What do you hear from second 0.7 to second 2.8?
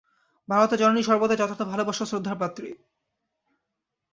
জননী সর্বদাই যথার্থ ভালবাসা ও শ্রদ্ধার পাত্রী।